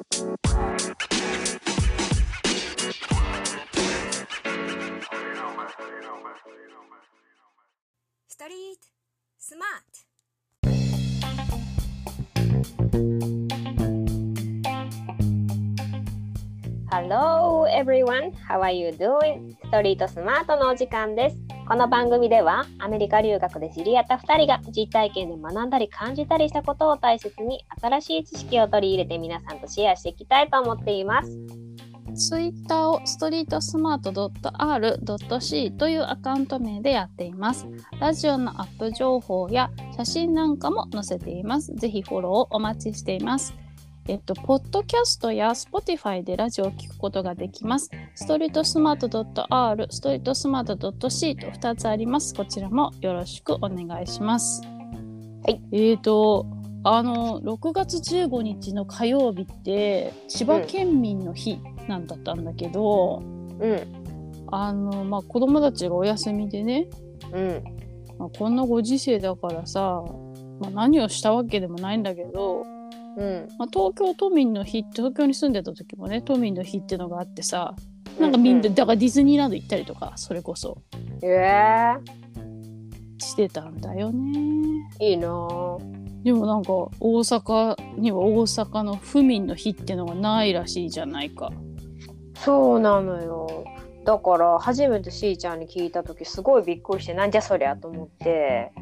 [0.00, 0.04] ス
[8.36, 8.86] トリート
[9.36, 10.08] スマート
[16.90, 19.56] Hello everyone, how are you doing?
[19.64, 21.47] ストリートスマートのお時間です。
[21.68, 31.28] この番組ではアメリカ留学で知り合った2人が実体験で学んだり感じたりしたことを大切に新しい知識を取り入れて皆さんとシェアしていきたいと思っています。
[32.14, 37.66] ツイッターをストリートスマート .r.c というアカウント名でやっています。
[38.00, 41.74] ラジオのアップ情報や写真なんかも載せています。
[41.74, 43.52] ぜひフォローをお待ちしています。
[44.08, 47.90] えっと、ポッドキャストや Spotify でラジオを聞くことができます。
[48.14, 52.34] ストリートスマート .r、ストリートスマート .c と2つあります。
[52.34, 54.62] こちらもよろしくお願いします。
[55.44, 55.60] はい。
[55.72, 56.46] えーと、
[56.84, 63.22] あの、6月15日の火曜日って、千葉県民の日なんだったんだけど、
[63.60, 63.80] うん、
[64.50, 66.88] あの、まあ、子供たちがお休みでね、
[67.30, 67.64] うん、
[68.18, 70.02] まあ、こんなご時世だからさ、
[70.60, 72.64] まあ、何をしたわけでもないんだけど、
[73.16, 73.48] うん。
[73.58, 77.74] まあ、東京都民の日東京に住んでた時もね都民の日ってのがあってさ
[78.18, 80.82] なんかみんな、うだからディズニーランド行ったりとかそれこそ
[81.22, 84.40] えー、してたんだよね
[85.00, 85.98] いいなぁ。
[86.24, 91.52] でもなんか大阪には大阪の府民の日ってのがないらしいじゃないか
[92.34, 93.64] そうなのよ。
[94.04, 98.72] だから初めてしーちゃんに聞いた時すごいびっくりしてなんじゃそりゃと思って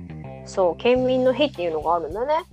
[0.44, 2.44] そう県民の日っていうのがあるんだね。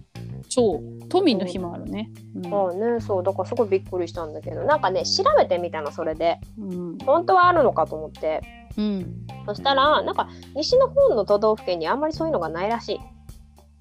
[0.54, 2.12] そう都民の日もあるね。
[2.36, 2.96] うん。
[2.96, 6.40] ねそうだからすごいびっくりしたんだけどなんかね調べてみたのそれで。
[6.60, 6.98] うん。
[7.00, 8.42] 本当はあるのかと思って。
[8.78, 9.26] うん。
[9.48, 13.00] そしたらなんか西の方の都道府県にあんまりそういうのがないらしい。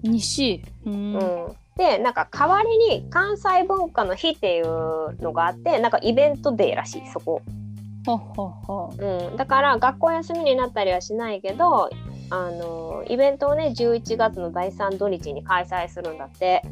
[0.09, 0.63] 西？
[0.85, 0.93] うん。
[0.93, 1.55] うん。
[1.77, 4.65] でなんか代わりに関西文化の日っていう
[5.21, 7.41] のがあってなんかイベントデーらしいそこ。
[8.05, 9.29] ははは。
[9.29, 11.89] うん、だから学校休みになったりはしないけど
[12.35, 16.63] あのイベントをね11月の第3土日に開催するんだって、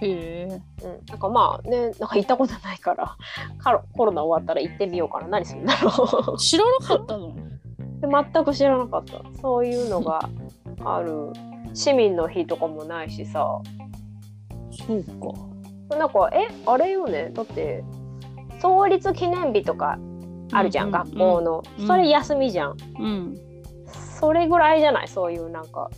[0.00, 0.60] へえ。
[0.82, 3.16] うん、なんかまあねなんか行ったことないから
[3.58, 5.28] カロコロナ終わったら行ってみようかな。
[5.28, 6.38] 何するんだろう。
[6.38, 7.32] 知らなかったの？
[8.00, 9.22] で全く知らなかった。
[9.40, 10.28] そういうのが
[10.84, 11.32] ある。
[11.72, 13.60] 市民の日とかもないしさ。
[14.72, 15.04] そう
[15.88, 15.96] か。
[15.96, 16.48] なんかえ？
[16.66, 17.30] あれよね？
[17.32, 17.84] だって
[18.58, 20.00] 創立記念日とか
[20.52, 20.98] あるじゃん、うんうん。
[21.04, 21.86] 学校の、うん。
[21.86, 22.76] それ休みじゃん。
[22.98, 23.45] うん
[24.18, 25.08] それぐらいじゃない？
[25.08, 25.90] そういうなんか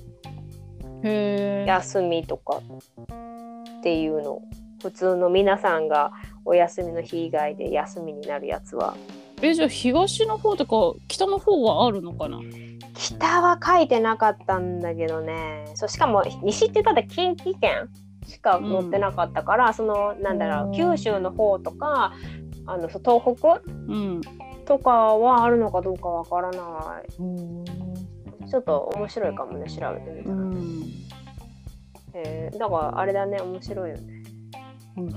[1.03, 2.61] 休みとか
[3.81, 4.43] っていうの。
[4.81, 6.12] 普通の皆さんが
[6.45, 8.95] お休みの日以外で休みになるやつは。
[9.43, 12.39] えじゃあ東の方とか北の方はあるのかな？
[12.95, 15.65] 北は書いてなかったんだけどね。
[15.75, 17.89] そうしかも西ってたら近畿圏
[18.27, 20.73] しか載ってなかったから、そのなんだろううん。
[20.77, 22.12] 九州の方とか
[22.67, 24.21] あの東北うん。
[24.65, 27.65] とかはあるのかどうかわからなうん。
[27.65, 27.65] い
[28.47, 30.82] ちょっと面白いかもね調べてみたら、うん。
[32.15, 34.22] えーだからあれだね面白いよね。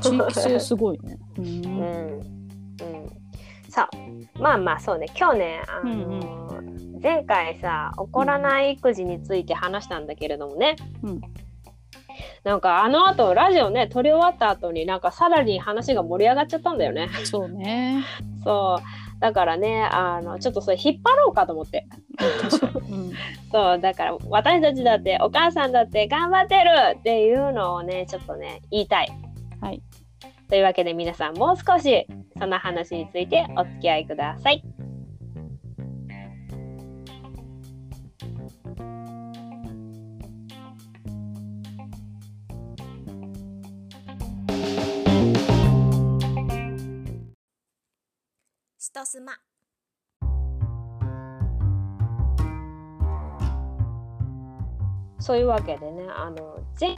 [0.02, 1.18] 地域性すごいね。
[1.38, 1.90] う うんんう
[2.20, 2.22] ん。
[3.70, 3.98] さあ
[4.40, 11.22] まあまあそうね今日ねあのー前回さ怒らない育児について話したんだけれどもね、うん。
[12.44, 17.10] なんかあのあとラジオね撮り終わった後になんかさらに話が盛り上がっちゃったんだよね。
[17.24, 18.04] そうね。
[18.44, 18.84] そう
[19.22, 21.86] だからねあのちょっとそれ引っ張ろうかと思って。
[23.52, 29.12] そうだから私たちだってお母さんだって頑張ってるっていうのをねちょっとね言いたい。
[29.62, 29.82] はい。
[30.50, 34.64] というわけで皆さんもう少しその話についてお付き合いください。
[49.06, 49.34] ストスマ
[55.20, 56.96] そういうわけでねあの前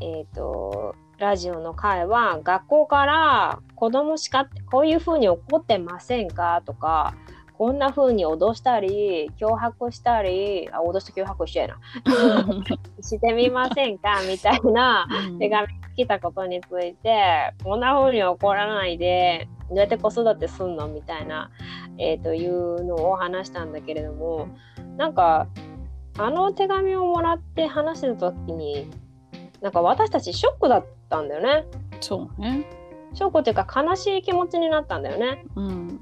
[0.00, 6.62] えっ、とラジオの会は学校から子供しかこういうふうに怒ってませんか？
[6.64, 7.14] とか
[7.56, 11.76] こんなふうに脅したり脅迫したりあ脅して脅迫しちゃいな。
[13.02, 14.20] してみませんか？
[14.28, 15.08] みたいな
[15.40, 15.66] 手紙が
[15.96, 20.88] 来たことについてこんな風に怒らないでどうやって子育てすんの？
[20.88, 21.50] みたいな、
[21.98, 24.48] えーというのを話したんだけれども
[24.96, 25.48] なんか
[26.16, 28.90] あの手紙をもらって話してた時に
[29.60, 31.66] なんか私たちショックだったんだよね。
[32.00, 32.66] そうね。
[33.14, 35.44] ショックっていうか悲しい気持ちになったんだよね。
[35.56, 36.00] うん。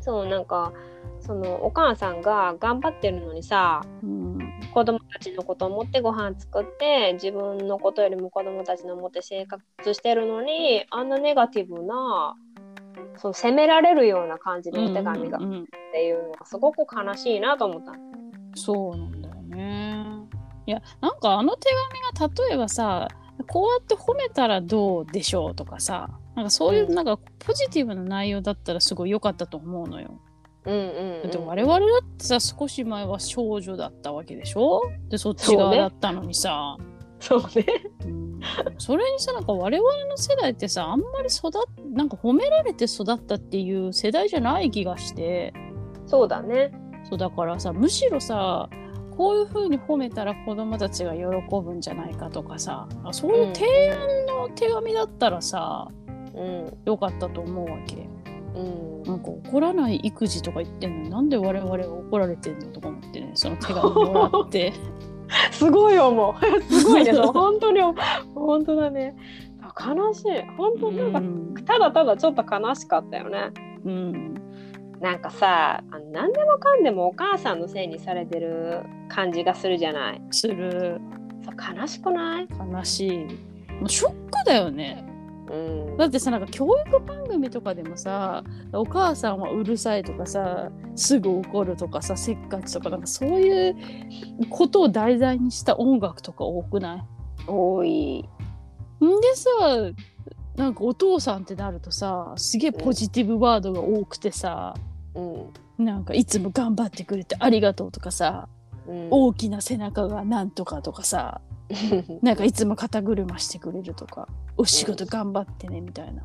[0.00, 0.72] そうなんか
[1.20, 4.38] そのお母さんが頑張ってるのにさうん。
[4.72, 9.62] 子供たちのことを思ってご飯作って自分のことよりも子供たちの思って生活
[9.94, 12.34] してるのにあんなネガティブな
[13.16, 15.40] その責められるような感じのお手紙がっ
[15.92, 17.92] ていうのがすごく悲しいなと思った。
[18.54, 20.06] そうなんだよね。
[20.66, 21.68] いやなんかあの手
[22.16, 23.08] 紙が例えばさ
[23.48, 30.20] こうやって褒めたらどうでしょうとかさなんかそういううんなんかポジティブな内容だったらすごい良かったと思うのよ。
[30.64, 31.46] うんうん、だってうん。
[31.46, 34.80] 我々だってさ少し前は少女だったわけでしょ？
[35.10, 36.76] でそっち側だったのにさ
[37.20, 37.66] そうね。
[38.04, 38.33] うん
[38.78, 41.52] それにさなんか我々の世代ってさあんまり育っ
[41.92, 45.52] なんか褒められて育ったっていう世代じゃない気がして
[46.06, 46.72] そうだね。
[47.08, 48.68] そうだからさむしろさ
[49.16, 55.88] こういう風に褒めたら子供たちが喜ぶんじゃないかとかさそういう提案の手紙だったらさ、
[56.34, 56.78] うん。
[56.84, 58.08] よかったと思うわけ。
[58.54, 59.02] うん。
[59.04, 64.72] なんか怒らない育児とか言ってんのになんで我々が怒られてんのとか思ってねその手紙もらって
[65.52, 66.62] すごい思う。
[66.72, 67.12] すごいね。
[67.32, 67.80] 本当に
[68.34, 69.14] 本当だね。
[69.96, 70.42] 悲しい。
[70.56, 73.50] 本当なんか、うんただただちょっと悲しかったよね。
[73.84, 74.34] うん
[75.00, 80.22] なんかさ、あの何でもかんでもお母さんのせいにされてる感じがするじゃない。
[80.30, 81.00] する
[81.44, 82.48] そう悲しくない？
[82.72, 85.04] 悲しいショックだよね
[85.54, 85.96] うん。
[85.96, 88.42] だってさなんか教育番組とかでもさ
[88.72, 93.76] お母さんはうるさいとかさすぐ怒るとかさせっかちとかなんかそういう
[94.50, 97.02] ことを題材にした音楽とか多くない？
[97.46, 98.18] 多い。
[98.20, 98.22] ん
[99.20, 99.50] でさ
[100.56, 104.74] なんかお父さんってなるとさすげえポジティブワードが多くてさ、
[105.14, 105.84] うん。
[105.84, 108.48] なんかいつも頑張ってくれてありがとうとかさ
[108.86, 109.08] うん。
[109.10, 111.40] 大きな背中がなんとかとかさ
[112.22, 116.22] なんかいつも肩車してくれるとかお仕事頑張ってねみたいな。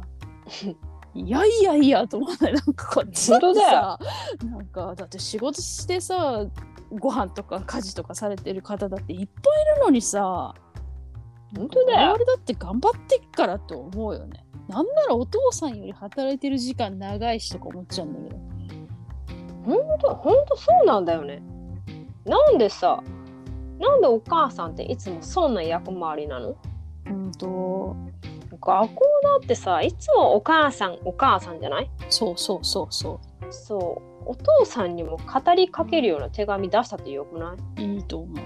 [1.15, 2.53] いやいやいやと思わない？
[2.53, 3.99] なんかこっちだってさ
[4.45, 6.45] なんかだって仕事してさ
[6.91, 10.53] ご飯とか家事とかされてる方だっていっぱいいるのにさ
[11.55, 12.11] 本当だよ。
[12.11, 14.45] 我々だって頑張ってっからって思うよね。
[14.67, 18.39] なんならお父さんより働いてる時間長いしとか思っちゃうんだけど。
[19.65, 21.41] 本当本当そうなんだよね。
[22.25, 23.01] なんでさ、
[23.79, 26.55] なんでお母さんっていつもそんな役回りなの？
[27.07, 27.95] うんと。
[28.51, 31.89] 学校だってさ、いつもお母さんお母さんじゃない？
[32.09, 34.09] そうそうそうそそう。
[34.25, 37.83] お父さんにも語りかけるような手紙出したってよくない？
[37.83, 38.37] ういいと思う。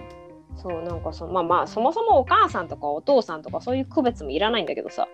[0.55, 5.07] そうなんかそまあまあそもそもお母さんとかお父さんとかそういう区別もいらないんだけどさ、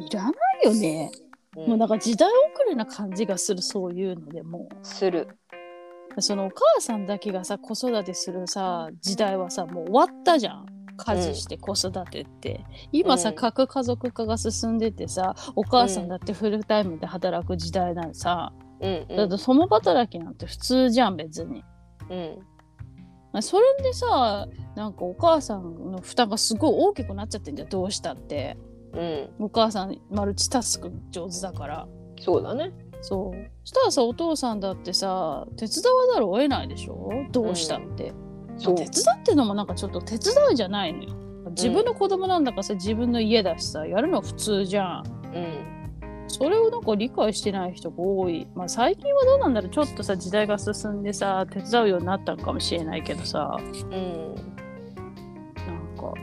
[0.00, 0.32] いらない
[0.64, 1.12] よね、
[1.56, 1.68] うん。
[1.68, 4.68] もうなんか時代遅れな感じがするそういうのでも。
[4.82, 5.28] する
[6.18, 10.66] そのお母さんだけがさ子育てするさ時代はさもう終わったじゃん。
[11.02, 12.62] 家事して子育てって、
[12.92, 13.34] 今さ、うん。
[13.34, 19.06] 核家族化が進んでてさお母さんだってフルタイムで働く時代なのさ、うん。
[19.08, 19.16] うん。
[19.16, 21.64] だって共働きなんて普通じゃん別に。
[22.10, 22.38] うん。
[23.32, 24.46] まあそれでさ
[24.76, 28.58] なんかお母さんの負担がすごい大きくなっちゃってんじゃんどうしたって。
[28.92, 29.44] うん。
[29.44, 31.88] お母さんマルチタスク上手だから。
[32.20, 32.72] そうだね
[33.02, 33.50] そう。
[33.64, 37.10] したらさお父さんだってさ手伝わざるを得ないでしょ？
[37.32, 38.12] どうしたって、
[38.58, 38.74] そう。
[38.74, 41.14] 手伝ってのもなんかちょっと手伝うじゃないのよ。
[41.50, 45.04] 自分の子供なんだからさ自分の家だしさやるの普通じゃん。
[45.34, 45.70] うん。
[46.28, 48.46] それをなんか理解してない人が多い。
[48.54, 53.56] まあ最近はどうなんだろうちょっとさ時代が進んでさ手伝うようになったのかもしれないけどさ。
[53.58, 54.34] うん。
[54.34, 56.14] なんか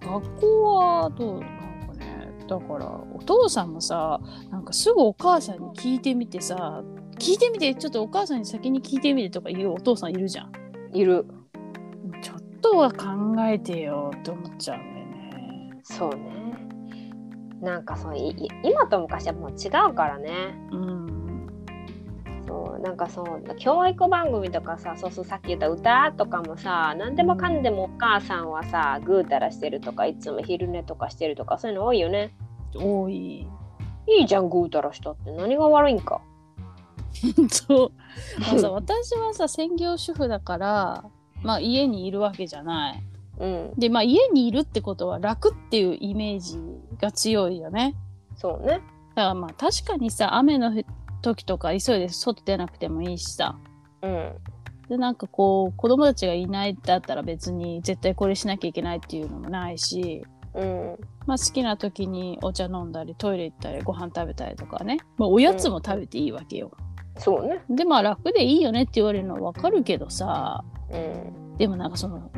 [0.00, 1.40] 学校はどう？
[2.48, 4.20] だからお父さんもさ
[4.50, 6.82] なんかすぐお母さんに聞いてみてさ
[7.18, 10.52] 聞いてみてちょっとお母さんに先に聞いてみてとか言うお父さんいるじゃん。
[10.92, 11.26] いる。
[12.22, 13.06] ちょっとは考
[13.46, 15.80] えてよって思っちゃうんだよね。
[15.82, 16.36] そうね。
[17.60, 18.14] なんかそう
[18.62, 20.30] 今と昔はもう違うからね。
[20.72, 21.15] うん
[22.78, 32.34] なんかそう教育番組とかさそうそうさっき言った歌とかもさ何でもかんでもお母さんはさぐうたらしてるとかいつも昼寝とかしてるとかそういうの多いよね。
[32.74, 33.46] 多い。
[34.08, 35.32] いいじゃんぐうたらしたって。
[35.32, 36.20] 何が悪いんか。
[37.48, 37.92] そう。
[38.40, 41.04] まあさ 私はさ専業主婦だから
[41.42, 43.02] まあ家にいるわけじゃない。
[43.38, 43.72] うん。
[43.76, 46.58] でまあ家にいるってことは楽っていうイメージ
[47.00, 47.94] が強いよね。
[48.36, 48.80] そうね。
[49.14, 50.72] だからまあ確かにさ雨の
[51.34, 53.58] 時とか急いで外出なくてもいいしさ。
[54.02, 54.32] うん。
[54.88, 60.96] でなんかこう子供たちがいないだったら別に絶対これしなきゃいけないっていうのもないし、うん。
[61.26, 66.70] まあ、好きな時にお茶飲んだりトイレ行ったりご飯食べたりとかね、まあ、おやつも食べていいわけよ。
[67.18, 67.64] そうね。
[67.68, 70.64] でまあ楽でいいよねって言われるのはわかるけどさ。
[70.90, 71.56] うん。
[71.56, 72.30] でもなんかその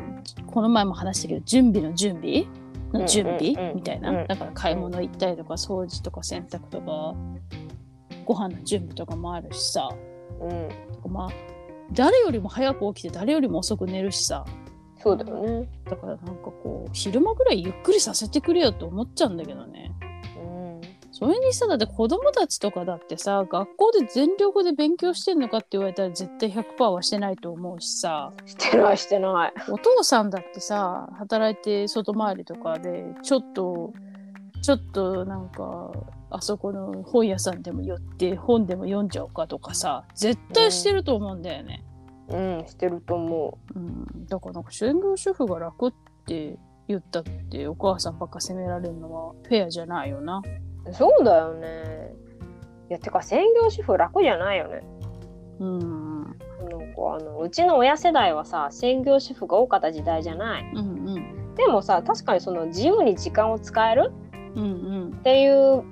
[0.47, 1.87] この前も話したけど準備？
[1.87, 2.47] の準備？
[2.91, 7.13] の準備、うんうんうんみたいな、うんだから買い物行ったりとか掃除とか洗濯とか
[8.29, 9.89] ご飯の準備とかもあるしさ
[10.39, 11.29] うんまあ
[11.93, 14.45] 誰よりも早く起きて誰よりも遅く寝るしさ
[15.01, 15.67] そうだよね。
[15.85, 19.91] だからなんかこう昼間ぐらいゆっくりさせてくれよって思っちゃうんだけどね
[20.37, 20.81] うん。
[21.11, 29.53] それにさだって子供たちとかだってさ学校で全力で勉強してんのかって言われたら絶対100%はしてないと思うしさしてないしてない。
[29.71, 33.93] お父さんだってさ働いて外回りとかでちょっと
[34.61, 35.91] ちょっとなんか
[36.29, 41.83] あそこの本屋さんでも寄って本でも読んじゃおうかとかさ絶対してると思うんだよね。
[42.29, 45.93] うん、してると思うん、だからなんか専業主婦が楽っ
[46.27, 50.41] て言ったってお母さんばっか責められるのはフェアじゃないよな。
[50.85, 50.93] う。
[50.93, 52.13] そうだよね。
[52.89, 54.81] いや、てか専業主婦楽じゃないよね。
[55.59, 60.71] うんなんかあのうちの親世代はさ専業主婦が多かった時代じゃない。
[60.73, 64.13] うんうんでもさ確かにその自由に時間を使える
[64.55, 65.17] うんうん。
[65.19, 65.83] っていう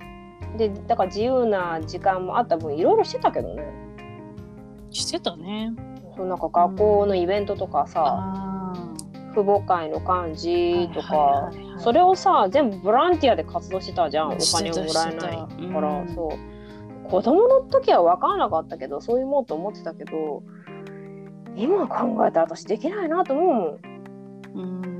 [0.57, 3.63] でだから自由な時間もあった分いろいろしてたけどね。
[4.89, 5.73] してたね。
[6.15, 8.73] そうなんか学校のイベントとかさ、あ
[9.33, 11.83] 父母会の幹事とか、はいはいはいはい。
[11.83, 14.29] それをさ全部ボランティアで活動してたじゃん。
[14.29, 16.09] お金をもらえないから、うん。
[16.09, 16.57] そう。
[17.09, 20.43] 子供の時は分からなかったけどそういうもんと思ってたけど
[21.55, 24.83] 今考えたら私できないなと思うもん。
[24.83, 24.96] うん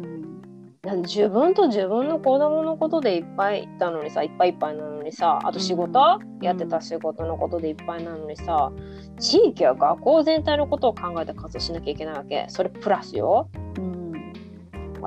[0.96, 6.46] 自分と自分の子供のことでいっぱいいたのにさいっぱいいっぱいなのにさあと仕事、うん。
[6.46, 8.72] やってた仕事のことでいっぱいなのにさ
[9.20, 12.46] 地域や学校全体のことを考えて活動しなきゃいけないわけ。
[12.50, 13.50] それプラスよ。
[13.78, 13.98] うん。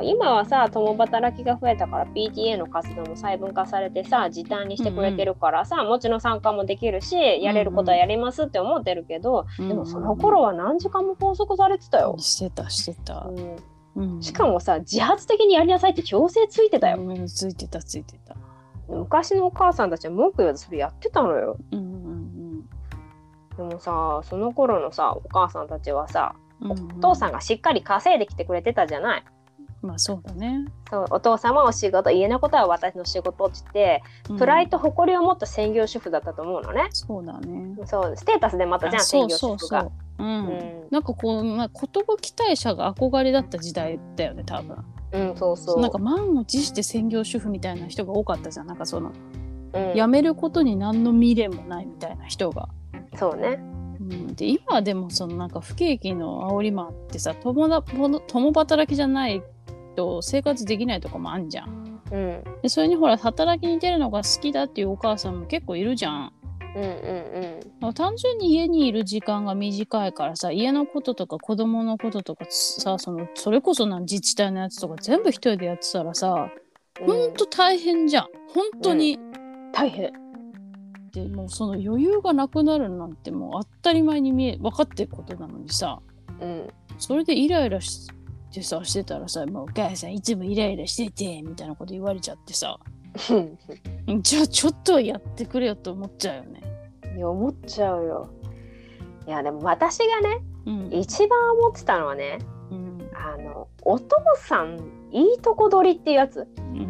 [0.02, 9.68] 今はさ共働きが増えたから PTA の活動も細分化されてさ時短にしてくれてるからさ、もちろん参加もできるしやれることはやりますって思ってるけど、うん。
[9.68, 12.16] でもその頃は何時間も拘束されてたよ。
[12.18, 13.26] してたしてた。
[13.28, 13.56] うん
[14.00, 17.00] うんしかもさ自発的にやりなさいって強制ついてたよ。
[17.00, 18.36] うんついてたついてた。
[18.88, 21.56] 昔のお母さんたちは文句言わずそれやってたのよ。
[21.72, 22.66] うんうん
[23.56, 26.72] でもさその頃のさお母さんたちはさうん。
[26.72, 29.24] お父さんがしっかり稼いできてくれてたじゃない。
[29.82, 30.66] まあそうだね。
[30.90, 36.88] そうお父様お仕事家のことは私の仕事って言って、うんプライド誇りを持った専業主婦だったと思うのね。
[36.90, 37.76] そうだね。
[37.86, 39.82] そうステータスでまたじゃんあ専そうそうそ業主婦が。
[39.82, 39.92] う。
[40.18, 40.46] うん。
[40.46, 44.76] うんなんかこう、まあ、言葉期待者が憧れだった時代だよね多分
[45.12, 45.80] うん、そうそう。
[45.80, 49.12] なんか満を持して専業主婦みたいな人が多かったじゃんなんかその、
[49.72, 52.68] うん、辞めることに何の未練もないみたいな人が。
[53.16, 53.58] そうね。
[54.00, 59.42] うん、で今はでもそのなんか不景気の煽りもあってさ共だ共働きじゃない
[59.94, 62.00] と生活できないとかもあんじゃん。
[62.12, 66.32] うん、でそれにほら働きに出るのが好きだっていうお母さんも結構いるじゃん。
[66.74, 76.50] うん、うん、まあ単純に家にいる時間が短いからさ家のこととか子供のこととかさそのそれこそな自治体のやつとか全部一人でやってたらさ
[77.00, 77.06] うん。
[77.06, 79.18] ほんと大変じゃん本当に、
[79.72, 80.12] 大変。
[81.12, 86.00] でもうその余裕がなくなるなんてもう当たり前に見え分かってることなのにさ
[86.40, 86.68] うん。
[86.98, 88.08] それでイライラし
[88.50, 92.78] てさしてたらさ「もうお母さんいつもイライラしてて」みたいなこと言われちゃってさ。
[94.22, 96.62] じゃあちょっとはやってくれよと思っちゃうよね。
[97.16, 98.30] いや思っちゃうよ。
[99.26, 100.90] いやでも私がねうん。
[100.92, 102.38] 一番思ってたのはね
[102.70, 103.10] うん。
[103.14, 104.78] あのお父さん
[105.10, 106.46] いいとこ取りっていうやつ。
[106.58, 106.88] うん。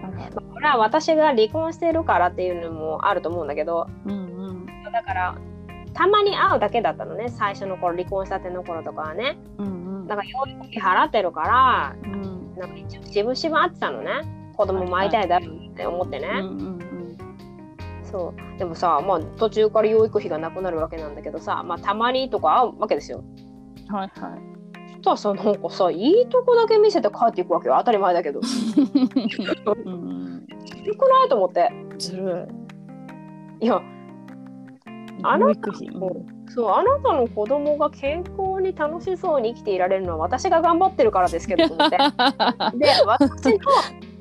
[0.00, 4.66] まあこれは私が離婚してるからっていうのもあると思うんだけどうんうん。
[4.92, 5.36] だから
[5.92, 9.38] たまに会うだけだったのね最初の頃離婚したての頃とかはね。
[9.58, 14.10] うんだから養育費払ってるからうんなんか一応しぶしぶ会ってたのね。
[14.56, 16.78] 子供も会いたいだろうって思ってね、うんうん
[18.02, 18.58] そう。
[18.58, 23.22] でもさまあ途中から養育費がなくなるわけなんだけどさまあたまにとか会うわけですよ。
[23.88, 24.40] うんはいはい。
[25.04, 27.76] そしたらさなんかさいいとこだけ見せて帰っていくわけよ。
[27.78, 28.40] 当たり前だけど。
[29.84, 30.46] うん
[30.84, 31.28] よくない？
[31.28, 31.70] と思って。
[31.98, 32.48] ずる
[33.60, 33.66] い。
[33.66, 33.80] いや
[35.22, 35.88] あな養育費。
[35.88, 35.90] う
[36.32, 41.76] んそうあなたの子供が健康に楽しそうに生きていられるのは私が頑張ってるからですけど で
[43.04, 43.58] 私の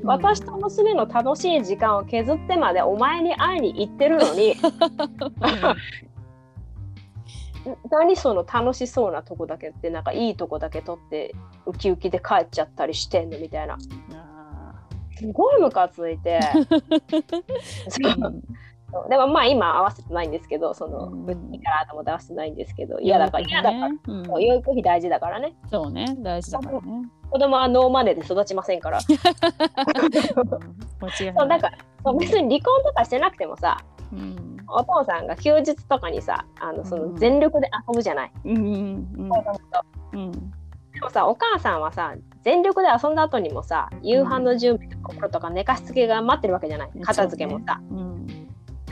[0.03, 4.55] 私と娘の楽しい時間を削ってまでお前に会いに行ってるのに
[7.89, 11.33] 何その楽しそうなとこだけってなんかいいとこだけ取って
[11.65, 13.77] ウキウキで帰っちゃったりしてんのみたいな。
[14.13, 14.35] あ
[15.17, 16.39] すごいムカついて
[19.09, 21.29] でもまあ今合わせてないんですけどそのうん。
[21.53, 25.53] いいかなと思って合わせてないんですけど嫌だから嫌だからねう養育費大事だからね。
[25.69, 26.15] そうね。
[26.19, 26.81] 大事だからね。
[27.29, 28.99] 子供はノーマネーで育ちませんから。
[31.01, 31.33] 間違い。
[31.37, 33.77] そうだからそう別に離婚とかしてなくてもさ
[34.13, 34.57] うん。
[34.67, 37.15] お父さんが休日とかにさあのそのうん。
[37.15, 38.65] 全力で遊ぶじゃない、うんうん
[40.13, 40.31] うん。
[40.31, 42.13] でもさお母さんはさ
[42.43, 46.89] 全力で遊んだ後にもさ夕飯の準備とかとか寝かしつけが待ってるわけじゃない？
[47.01, 48.44] 片付けもさ、うん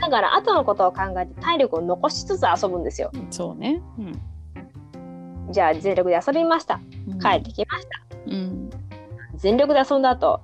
[0.04, 3.10] だから後のことを考えて体力を残しつつ遊ぶんですよ。
[3.30, 3.80] そうね。
[3.98, 5.52] うん。
[5.52, 6.80] じゃあ全力で遊びました。
[7.08, 7.18] うん。
[7.18, 8.70] 帰ってきました、うん。
[9.36, 10.42] 全力で遊んだ後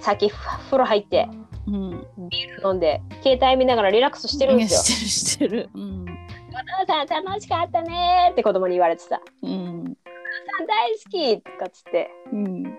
[0.00, 1.28] 先ふ風呂入って
[1.66, 2.06] うん。
[2.28, 4.80] ビール飲んで携帯見ながらリラックスしてるんですよ。
[4.80, 5.70] してるしてる。
[5.74, 6.02] うん。
[6.02, 9.50] お父さん楽しかったねーって子供に言われてさうん。
[9.50, 9.96] お父
[10.58, 12.10] さん大好きとかっつって。
[12.32, 12.78] うん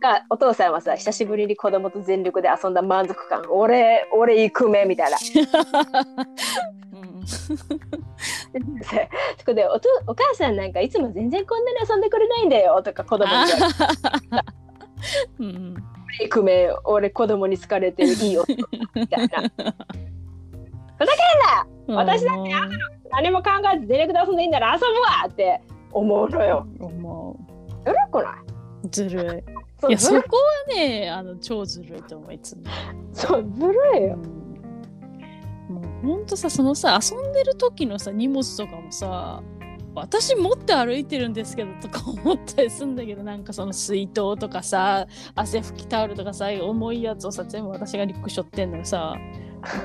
[0.00, 5.16] がお父さんはさ久しぶりに子供と全力で遊んだ満足感俺俺行くめみたいな。
[6.92, 7.54] うんそ
[9.44, 13.58] こでおとお母さんなんかいつも全然こんなに遊んでくれないんだよとか子供に言われて。
[15.38, 15.74] うん
[16.20, 18.44] 行くめ俺子供に好かれてるいいよ
[18.94, 19.44] みたいな。
[21.88, 22.50] 私だって
[23.10, 24.92] 何も考えず全力で遊んでいいんなら遊ぶわ
[25.28, 25.60] って
[25.92, 26.66] 思うのよ。
[26.78, 27.36] 思
[27.84, 28.32] ずるくない？
[28.84, 29.42] うずるい
[29.88, 30.36] いやそこ
[30.68, 32.62] はねあの超ずるいと思ういつも、
[33.12, 34.18] そうずるいよ。
[35.68, 39.42] うん、もうほんとさそのさ遊んでる時のさ荷物とかもさ
[39.94, 49.16] 私持って歩いてるんですけどとか思ったりするんだけどなんかその水筒とかさ汗拭きタオルとかさ重いやつをさ全部私がリュック背負ってんのよさ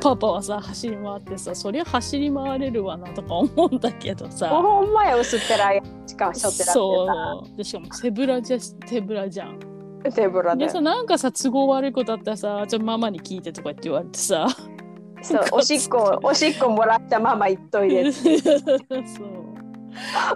[0.02, 4.50] パパはさ走り回ってさそりゃ走り回れるわなとか思うんだけどさ。
[4.50, 7.58] ほんまや薄っぺらいしかしょってらってそう。
[7.58, 9.60] でしかも手ぶらじゃ手ぶらじゃん。
[9.60, 9.75] さ
[10.12, 14.48] 手ぶらででさなんかさ都合悪いことあったらさちょっとママに聞いてとかって言われてさ。
[15.22, 18.36] そう おしっこおしっこもらったまま言っといで そう。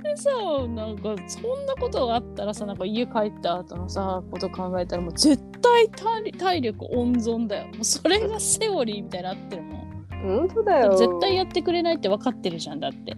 [0.02, 0.32] でさ
[0.70, 7.66] なんかそんなことがあったらさなんか家帰った後のさこと考えたらもう絶対体体力温存だよ。
[7.68, 9.78] もうそれがセオリーみたいになってるも。
[9.78, 10.98] ん本当だよ。
[10.98, 13.16] 絶対やってくれないって分かってるじゃんだって。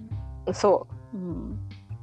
[0.53, 1.50] そうん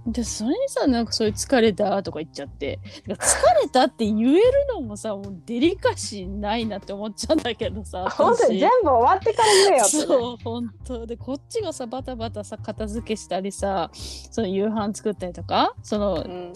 [0.09, 2.79] でそれにさなんかそういう疲れたとか言っちゃって。
[3.07, 3.15] 疲
[3.63, 4.43] れたって言える
[4.75, 8.61] のもさもうデリカシーないなって思っちゃうんだけどさう本当に私。
[8.61, 10.03] 全部終わってから言えよってね。
[10.07, 11.07] そう本当。
[11.07, 16.53] でこっちがさバタバタさ片付けしたりさその夕飯作ったりとかその、うん。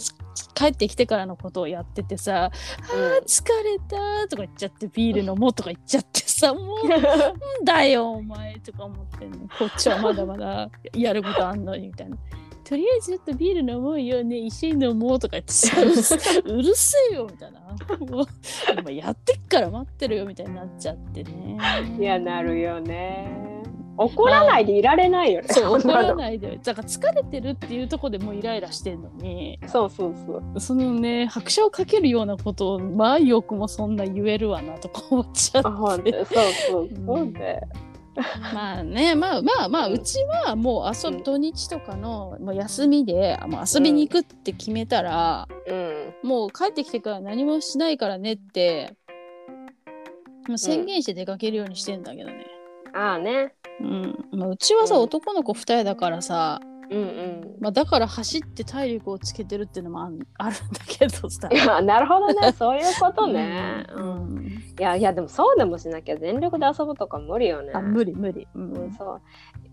[0.54, 6.78] 帰ってきてからのことをやっててさ「あー疲れた」とか言っちゃってビール飲もうとか言っちゃってさもう
[7.64, 9.38] だよお前とか思ってんの。
[9.59, 12.16] こっちはまだまだやることあんのにみたいな。
[12.64, 17.61] とりあえずちょっとビール飲もうよね一緒に飲もうとか言ってさうるせうるせえよみたいな。
[18.07, 18.27] もう
[18.81, 21.59] 今やってっから待ってるよみたいになっちゃってね。
[21.98, 23.53] いやなるよね。
[23.96, 25.48] 怒らないでいられないよね。
[25.51, 26.59] そう 怒らないで。
[26.62, 29.59] だから疲れてるっていうところでもうイライラしてんのに。
[29.66, 30.61] そうそうそう。
[30.61, 36.25] そのね拍車をかけるようなことをまあよくもそんな言えるわなとか思っちゃって。
[36.25, 36.35] そう
[36.70, 36.83] そう。
[36.83, 37.62] うんそうで
[38.53, 46.14] まあねまあまあまあうんうちはもう遊うんぶ土日とかの、まあ、休みでもう遊びに行くって決めたら、うん。
[46.22, 48.94] もう帰ってきてから何もしないからねって
[50.48, 52.46] もう宣言して出かけるようにしてんだけどね。
[52.94, 53.55] ああね。
[53.81, 54.25] うん。
[54.33, 55.03] まあ、うちはさ、うん。
[55.03, 57.57] 男の子2人だからさ、うんうん。
[57.61, 61.48] まあ、だから走って体力をつけてるっていうのもあんあるんだけどさ。
[61.83, 62.53] なるほどね。
[62.53, 67.72] そういうことね、ううんん、いやいやでもそうでもしなきゃ全力で遊ぶとか無理よね。
[67.74, 68.48] あ無理無理。
[68.54, 68.87] ううん。
[68.88, 69.20] ん、そう。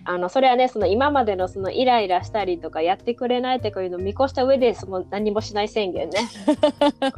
[0.04, 6.20] あのそれはねその今までのそのイライラしたりとかやってくれないとかいうのを見越した上でその何もしない宣言ね。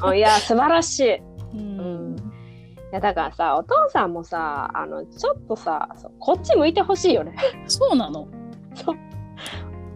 [0.02, 1.58] あ いや素晴らしい。
[1.58, 2.16] いうん。
[2.92, 7.36] やだからさお父さんもさあのちょっとさそうこっち向いてほしいよね。
[7.68, 8.28] そうなの。
[8.76, 8.96] そう。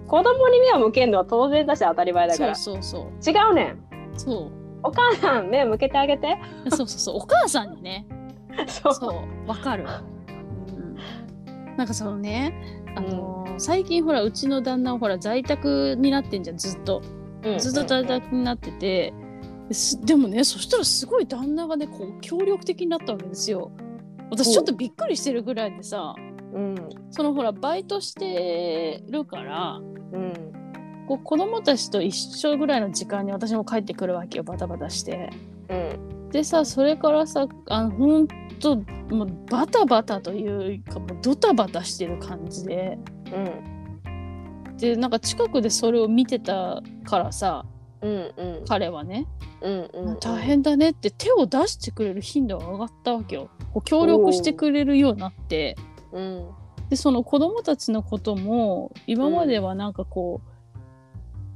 [0.07, 2.55] 子供に目を向けるのは当然だし当たり前だから。
[2.55, 3.29] そうそう。
[3.29, 3.79] 違うねん。
[4.17, 4.64] そう。
[4.85, 6.37] お母さん目向けてあげて。
[6.69, 7.15] そうそうそう。
[7.17, 8.05] お母さんにね。
[8.67, 9.49] そう。
[9.49, 9.85] わかる、
[10.69, 10.95] うん、
[11.75, 12.53] なんかそのね
[12.95, 17.01] あのー最近ほらうちの旦那はほら在宅になってんじゃんずっと。
[17.43, 17.59] うん。
[17.59, 19.13] ずっと在宅になってて、
[20.03, 23.71] でもねそしたらすごい旦那がねこう協力的になったわけですよ。
[24.29, 26.15] 私ちょっとびっくりしてるぐらいでさ。
[26.53, 26.75] うん。
[27.11, 29.79] そのほらバイトしてるから
[30.11, 30.44] うん
[31.07, 35.29] こう子供たちと一緒ぐらいの時間に私も帰ってくるわけよバタバタして。
[35.69, 36.29] うん。
[36.29, 38.27] でさそれからさあのほん
[38.59, 38.77] と
[39.09, 42.97] もうバタバタというかもうドタバタしてる感じで。
[43.33, 44.77] うん。
[44.77, 47.65] でなんか近くでそれを見てたからさ
[48.01, 48.65] うんうん。
[48.67, 49.27] 彼はね、
[49.61, 53.49] うんうん大変だねって手を出してくれる頻度が上がったわけよ。
[53.73, 55.75] こう協力してくれるようになって。
[56.11, 56.49] うん。
[56.89, 60.49] でその子供たちのことも今まではなんかこう、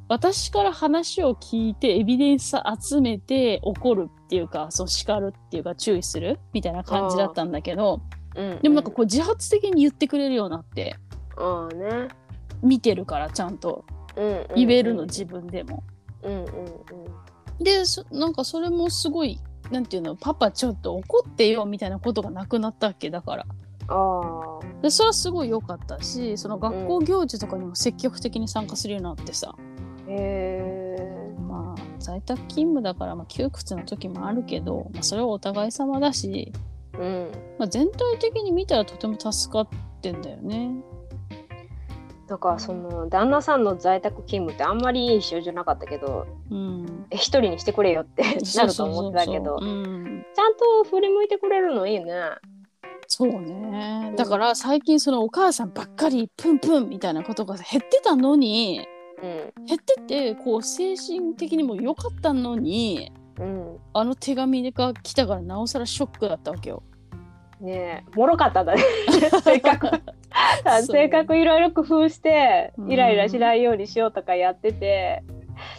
[0.09, 8.01] 私から話を聞いてエビデンス集めて怒るっていうかそう叱るっていうか注意するみたいな感じだったんだけど
[8.35, 8.59] うん。
[8.61, 10.95] でもなんかこう自発的に言ってくれるようになって
[11.75, 12.07] ね。
[12.61, 13.85] 見てるからちゃんと。
[14.15, 14.47] うんうんうん。
[14.55, 15.83] 言えるの自分でも。
[16.23, 16.49] うんうん
[17.61, 19.37] でそなんかそれもすごい
[19.69, 23.45] なんていうのパパちょっと怒ってよみたいなことがなくなったわけだから。
[23.89, 29.61] あでそれはすごい良かったしその学校行事とかにも積極的に参加するようになってさ、あ。
[29.61, 29.68] へ
[30.09, 31.33] え。
[31.47, 36.51] まあ在宅勤務だからまあ窮屈な時もあるけど、まあ、それはお互い様だし、
[36.97, 37.31] うん。
[37.57, 39.67] まあ、全体的に見たらとても助かっ
[40.01, 40.71] てんだよね。
[42.27, 48.21] だからその旦那さんの在宅勤務ってあんまりいい印象じゃなかったけど、うん、え一人にしてくれよって
[48.55, 52.13] なると思ってたけど、ちゃんと振り向いてくれるのいいね。
[53.11, 58.98] そうねだから最近そのお母さんばっかりプンプンみたいなことが減ってたのにうん。
[59.21, 63.77] 減ってってこう精神的にも良かったのにうん。
[63.93, 66.83] あの手紙が来たからなおさらショックだったわけよ。
[67.61, 68.81] ねえ、もろかったんだね。
[69.43, 69.89] 性格。
[70.83, 75.23] 性格いろいろ工夫してうんイライラしないようにしようとかやってて、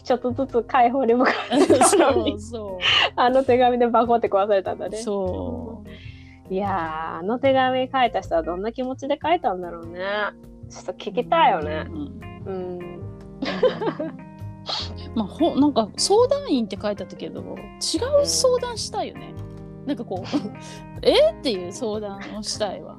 [0.03, 2.85] ちょっとずつ解放に向かってたの そに
[3.16, 4.98] あの手紙でバコって壊されたんだうね。
[4.98, 5.83] そ
[6.50, 10.00] ういやーあの手紙書いた人はどんな気持ちで書いたんだろうね。
[10.68, 11.87] ちょっと聞きたいよね。
[11.88, 12.89] うんうん。
[15.14, 19.35] まあ、ほなんか相談員って書いてあったけど違う相談したいよね。
[19.87, 20.27] なんかこう
[21.03, 21.33] え？
[21.33, 22.96] っていう相談をしたいわ。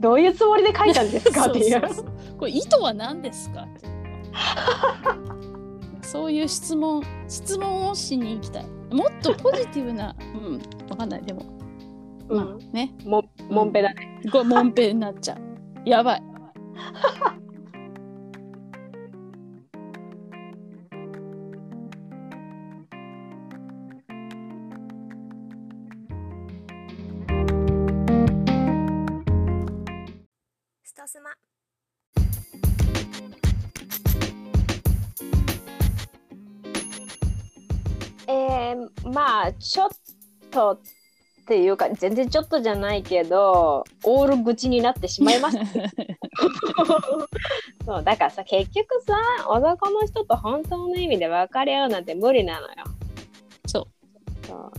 [0.00, 1.46] どういうつもりで書いたんですか？
[1.50, 1.82] っていう。
[2.38, 3.62] これ意図は何ですか？
[3.62, 3.80] って
[6.02, 8.66] そういう質問質問をしに行きたい。
[8.90, 11.42] もっとポジティブな、うん、わかんないでも、
[12.28, 14.20] まあね、ももんぺだね。
[14.30, 15.88] これモンペになっちゃう。
[15.88, 16.22] やばい。
[39.58, 39.88] ちょっ
[40.50, 40.78] と
[41.44, 45.64] っていうか全然ちょっとじゃないけどオール愚痴になってしまいました
[47.84, 49.14] そうだからさ結局さ
[49.48, 52.74] 男の人と本当の意味で分かり合うなんて無理なのよ。
[53.66, 53.88] そ
[54.42, 54.46] う。
[54.46, 54.72] そう。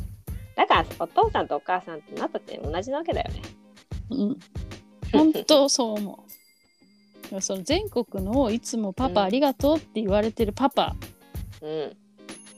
[0.56, 3.42] だからお父さんとお母さんってなったって同じなわけだよね。
[4.10, 4.40] うん、
[5.12, 6.26] 本当そう思
[7.32, 7.38] う。
[7.42, 9.28] その全国のいつもパパうん。
[9.28, 10.96] ありがとうって言われてるパパ、
[11.62, 11.98] うん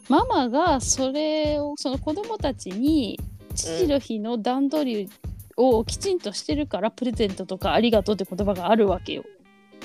[0.10, 3.20] ママがそれをその子供たちに
[3.56, 5.10] 父の日の段取り
[5.58, 9.24] をきちんとしてるからプレゼントとかありがとうって言葉があるわけよ。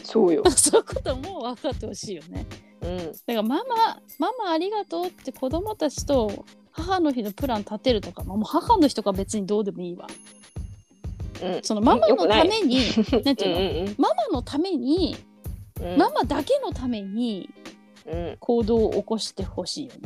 [0.05, 2.47] そうよ、 そういうことも分かってほしいよね。
[2.83, 3.65] うん、だからママ
[4.19, 10.07] ママありがとうって子供たちと母の日のプラン立てるとか、まあ、もう母の日とか別にどうでもいいわ。
[11.43, 11.61] うん。
[11.63, 12.79] そのママのために
[13.25, 13.95] なんてうんいうの、うん。
[13.99, 15.17] ママのために
[15.81, 15.97] うん。
[15.97, 17.49] ママだけのために
[18.07, 18.37] うん。
[18.39, 20.01] 行動を起こしてほしいよね。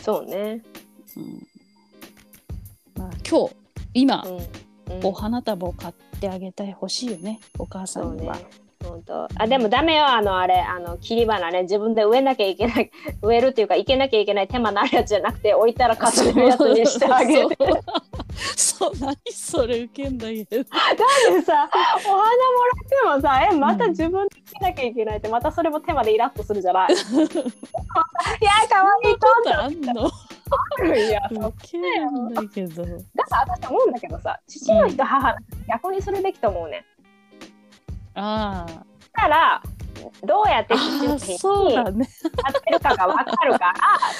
[0.00, 0.62] そうね。
[1.16, 1.46] うん。
[2.96, 3.54] まあ、今日
[3.94, 4.28] 今、う
[4.92, 4.96] ん。
[4.96, 5.06] うん。
[5.06, 7.40] お花束を買ってあげてほしいよね。
[7.58, 8.22] お母さそうんね。
[8.22, 8.36] には。。
[8.84, 9.28] 本当。
[9.36, 10.06] あでもダメよ。
[10.06, 11.62] あのあれあの切り花ね。
[11.62, 12.90] 自分で植えなきゃいけない
[13.22, 17.80] 植えるっていうかいけなきゃいけない手間のあるやつじゃなくて置いたらかすれるやつにしてあげてそうそう
[19.00, 20.50] 何それ受けんだけど。
[20.62, 22.18] でさお花も
[23.12, 26.92] らってもさえまた自分でつけなきゃいけないってまたそれも手間でイラッとするじゃない？
[26.94, 26.98] いや
[28.68, 30.10] かわいいことあんの？
[30.78, 31.54] といやそう。
[31.58, 32.84] 受けるんだけど。
[33.14, 36.84] だから私思うんだけどさ父の日と母の日逆にするべきと思うね。
[38.14, 38.66] あ。
[39.14, 39.62] だから
[40.24, 42.06] どうやってあ父の日にそうだね。
[42.06, 43.72] 使ってるかが分かるか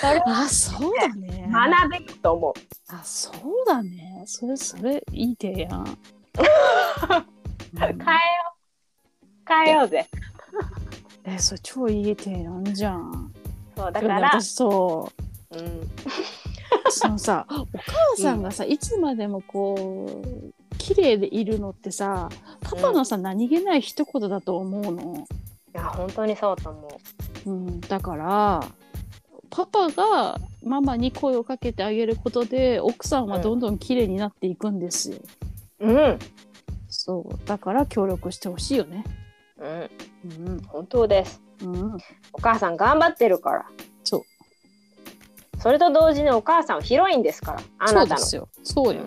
[0.02, 1.48] ら それをね。
[1.50, 2.52] 学べると思う。
[2.88, 4.22] あそうだね。
[4.26, 5.98] それそれいい提案。
[7.74, 8.04] 変えよう。
[9.48, 10.08] 変えようぜ。
[11.24, 13.32] えそれ超いい提案じゃん。
[13.76, 15.10] そうだから、私そ
[15.52, 15.90] ううん、
[16.90, 17.66] そのさお母
[18.16, 22.28] さんがさ、いつまでもこう綺麗でいるのってさ
[22.62, 25.24] パパのさ、何気ない一言だと思うの、い
[25.72, 27.00] や本当にそうと思
[27.46, 27.50] う。
[27.50, 28.60] ん、だから
[29.50, 35.18] パパがママに声をかけてあげることで奥さんはどんどん綺麗になっていくんですよ、
[35.80, 35.88] う。
[35.88, 36.18] うん、
[36.88, 37.46] そう。
[37.46, 39.04] だから協力してほしいよね。
[39.58, 41.42] うん、うん、本当です。
[41.62, 41.98] うん、
[42.32, 43.66] お母さん頑張ってるから。
[44.04, 44.22] そう。
[45.60, 47.60] それと同時にお母さんは広いんですから。
[47.78, 48.16] あなたの。
[48.16, 48.48] そうですよ。
[48.62, 49.02] そうよ、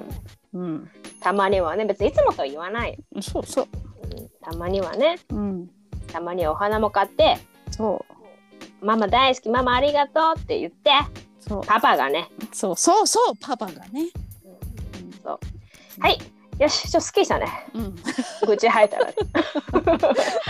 [0.54, 0.62] うん。
[0.62, 2.94] うん、たまにはね、別にいつもとは言わない。
[2.94, 3.22] よ。
[3.22, 3.68] そうそう。
[4.04, 5.70] うん、たまにはね、うん
[6.12, 7.38] たまにはお花も買って、
[7.72, 8.06] そ
[8.82, 10.92] うママ大好き、ママありがとうって言って、
[11.40, 14.10] そうパパがね、そうそうそうパパがね、
[15.24, 15.40] そう。
[16.00, 16.20] はい、
[16.60, 17.48] よし、ちょっとすっきりしたね。
[17.74, 17.96] うん
[18.48, 19.14] 愚痴吐いたら、ね。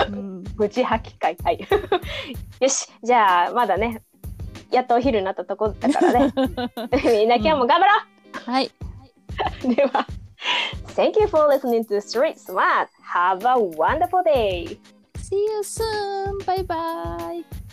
[0.09, 1.37] うん、愚痴吐き会。
[1.43, 1.59] はい。
[2.59, 4.01] よし、じゃあ、まだね、
[4.71, 6.33] やっとお昼になったとこだからね。
[7.03, 7.91] みんな今日も頑張ろ
[8.45, 8.71] はい。
[9.65, 10.05] うでは、
[10.95, 12.87] Thank you for listening to Street Smart.
[13.03, 14.77] Have a wonderful day.
[15.27, 16.37] See you soon!
[16.45, 17.64] バイバイ